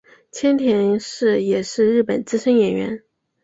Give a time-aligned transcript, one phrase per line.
[0.31, 3.03] 千田是也是日本资深演员。